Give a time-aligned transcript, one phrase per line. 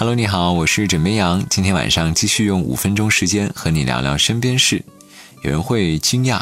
[0.00, 1.44] Hello，你好，我是枕边羊。
[1.50, 4.82] 今天晚上继续用五分钟时间和你聊聊身边事。
[5.42, 6.40] 有人会惊讶，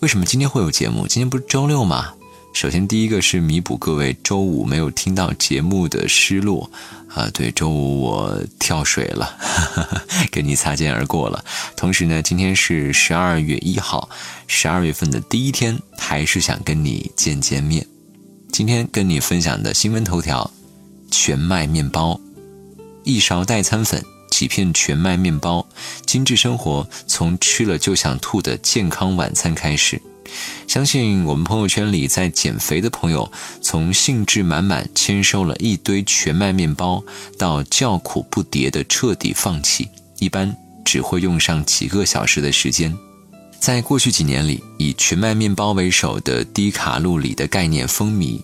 [0.00, 1.06] 为什么今天会有节目？
[1.06, 2.14] 今天不是周六吗？
[2.54, 6.70] 首先，第一个是弥补各位周五没有听到节目的失落
[7.08, 7.28] 啊。
[7.34, 11.44] 对，周五我跳水了，哈哈跟你擦肩而过了。
[11.76, 14.08] 同时呢，今天是十二月一号，
[14.46, 17.86] 十二月份的第一天，还是想跟你见见面。
[18.50, 20.50] 今天跟你分享的新闻头条：
[21.10, 22.18] 全麦面包。
[23.04, 25.66] 一勺代餐粉，几片全麦面包，
[26.06, 30.00] 精致生活从吃了就想吐的健康晚餐开始。
[30.66, 33.30] 相信我们朋友圈里在减肥的朋友，
[33.60, 37.04] 从兴致满满签收了一堆全麦面包，
[37.38, 39.86] 到叫苦不迭的彻底放弃，
[40.18, 42.96] 一般只会用上几个小时的时间。
[43.60, 48.40] 在过去几年里，以全麦面包为首的低卡路里的概念风靡，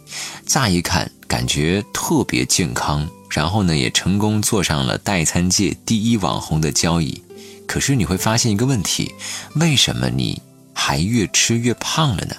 [0.47, 3.09] 乍一看感觉特别健康。
[3.30, 7.23] 然后呢，也成功坐上了代餐界第一网红的交椅。
[7.66, 9.15] 可是你会发现一个问题：
[9.55, 10.43] 为什么你
[10.74, 12.35] 还越吃越胖了呢？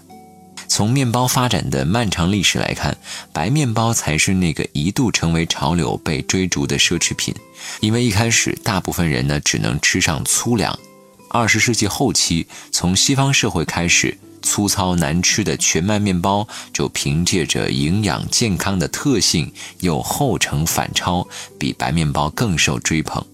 [0.67, 2.97] 从面包发展的漫长历史来看，
[3.33, 7.33] 白面包才是那个一度成为潮流、被追逐的奢侈品。
[7.79, 10.77] 因为一开始大部分人呢只能吃上粗粮。
[11.29, 14.17] 二十世纪后期，从西方社会开始。
[14.41, 21.27] 粗糙难吃的全麦面包，就凭借着营养健康的特性，又后程反超，
[21.59, 23.25] 比白面包更受追捧。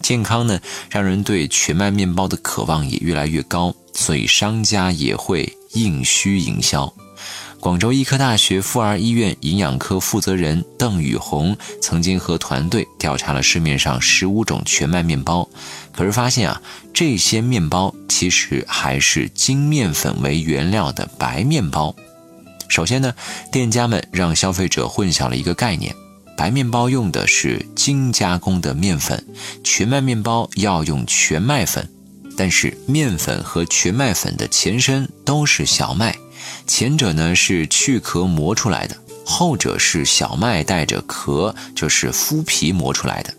[0.00, 6.92] 健康呢，让人对全麦面包的渴望也越来越高，所以商家也会应需营销。
[7.60, 15.48] 广州医科大学妇儿医院营养科负责人邓宇红曾经和团队调查了市面上十五种全麦面包，
[15.92, 16.62] 可是发现啊，
[16.94, 21.94] 这些面包其实还是精面粉为原料的白面包。
[22.68, 23.14] 首先呢，
[23.50, 25.94] 店家们让消费者混淆了一个概念：
[26.36, 29.26] 白面包用的是精加工的面粉，
[29.64, 31.88] 全麦面包要用全麦粉。
[32.36, 36.14] 但是面粉和全麦粉的前身都是小麦。
[36.66, 43.32] 前者呢是去壳磨出来的，后者是小麦带着壳，就是麸皮磨出来的。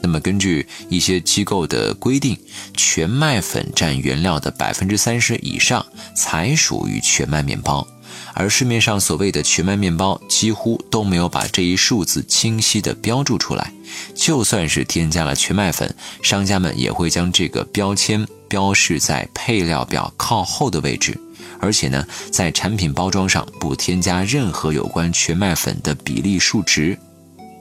[0.00, 2.38] 那么根据一些机构的规定，
[2.76, 5.84] 全麦粉占原料的百分之三十以上
[6.16, 7.86] 才属于全麦面包，
[8.32, 13.72] 而市面上所谓的全麦面包几乎都没有把这一数字清晰的标注出来。
[14.14, 15.92] 就算是添加了全麦粉，
[16.22, 21.18] 商家们也会将这个标签标示在配料表靠后的位置。
[21.60, 26.98] 而且呢，在产品包装上不添加任何有关全麦粉的比例数值。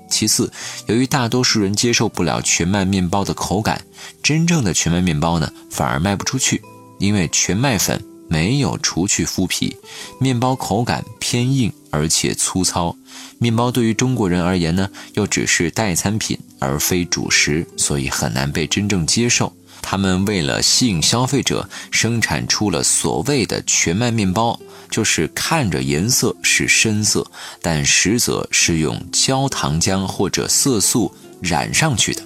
[0.09, 0.51] 其次，
[0.85, 3.81] 由于大多数人接受不了全麦面包的口感，
[4.23, 6.61] 真正的全麦面包呢反而卖不出去，
[6.99, 9.75] 因为全麦粉没有除去麸皮，
[10.19, 12.95] 面包口感偏硬而且粗糙。
[13.39, 19.53] 面包对于中国人而言呢，又只是代餐品而非主食，所以很难被真正接受。
[19.81, 27.29] 他们为了吸引消费者，生产出了所谓的全麦面包，就是看着颜色是深色，
[27.61, 32.21] 但实则是用焦糖浆或者色素染上去的。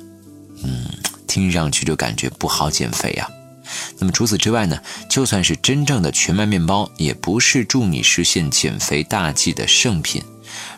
[0.64, 0.86] 嗯，
[1.28, 3.28] 听上去就感觉不好减肥呀。
[4.00, 4.78] 那么除此之外呢？
[5.10, 10.22] 就算是真正的全麦面包，也不是助你实现减肥大计的圣品。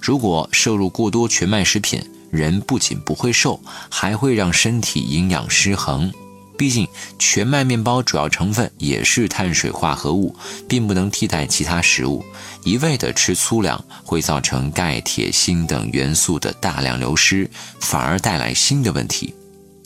[0.02, 6.12] 如果摄入过多全麦食品，人不仅不会瘦，还会让身体营养失衡。
[6.58, 6.88] 毕竟，
[7.18, 10.36] 全麦面包主要成分也是碳水化合物，
[10.68, 12.24] 并不能替代其他食物。
[12.64, 17.50] 一味的吃粗粮，会造成钙、铁、锌等元素的大量流失，
[17.80, 19.34] 反而带来新的问题。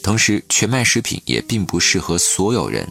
[0.03, 2.87] 同时，全麦食品也并不适合所有人。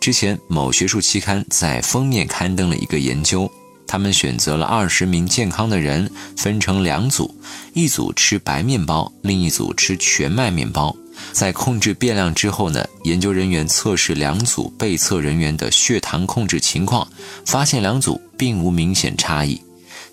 [0.00, 3.50] 之前，某学术期刊在封面刊登了一个研究，
[3.86, 7.32] 他们选择了二十名健康的人，分成两组，
[7.72, 10.96] 一组吃白面包，另一组吃全麦面包。
[11.32, 17.06] 在控制变量之后呢，研究人员测试两组被测人员的血糖控制情况，
[17.44, 19.60] 发现两组并无明显差异。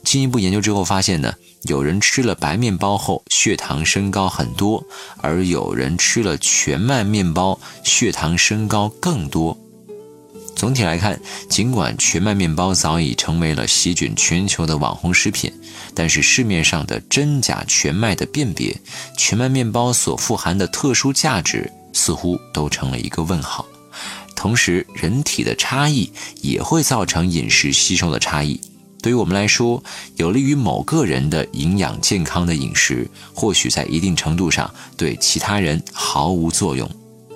[0.03, 1.33] 进一步研究之后发现呢，
[1.63, 4.83] 有人吃了白面包后血糖升高很多，
[5.21, 9.57] 而有人吃了全麦面包血糖升高更多。
[10.55, 11.19] 总体来看，
[11.49, 15.51] 尽管全麦面包早已成为了席卷全球的网红食品，
[15.93, 18.79] 但是市面上的真假全麦的辨别，
[19.17, 23.65] 全麦面包所富含的特殊价值似乎都成了一个问号。
[24.35, 26.11] 同时，人体的差异
[26.41, 28.59] 也会造成饮食吸收的差异。
[29.01, 29.83] 对于我们来说，
[30.15, 36.89] 有利于某个人的营养健康的饮食，或许在一定程度上对其他人毫无作用。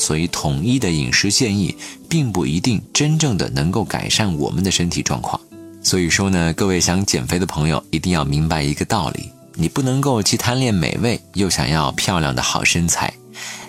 [0.08, 1.76] 所以，统一的饮食建议
[2.08, 5.38] 并不一定真正的能够改善我们的身体状况。
[5.84, 13.14] 所以说呢，各位想减肥的朋友一定要明白一个道理：你不能够既贪恋美味又想要漂亮的好身材，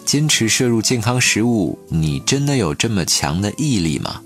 [0.05, 4.21] 坚持摄入健康食物，你真的有这么强的毅力吗？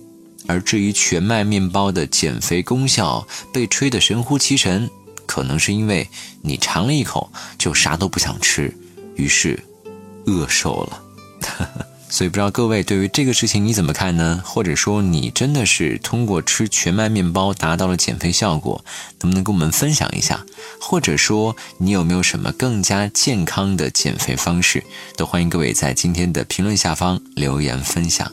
[0.46, 4.90] 而至于全麦面包的减肥功效被吹得神乎其神，
[5.24, 6.06] 可能是因为
[6.42, 8.70] 你尝了一口就啥都不想吃，
[9.16, 9.58] 于是
[10.26, 11.02] 饿瘦了。
[12.12, 14.42] 所以不知道各位对于这个事情你怎么看呢？
[14.44, 18.84] 或者说你真的是通过吃全麦面包达到了减肥效果，
[19.22, 20.44] 能不能跟我们分享一下？
[20.78, 24.84] 或者说你有没有什么更加健康的减肥方式？
[25.16, 28.30] 都欢迎各位在今天的评论下方留言分享。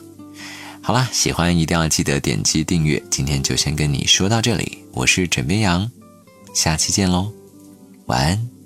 [0.82, 3.02] 好啦，喜欢一定要记得点击订阅。
[3.10, 5.90] 今天就先跟你说到这里，我是枕边羊，
[6.54, 7.32] 下期见喽，
[8.04, 8.59] 晚安。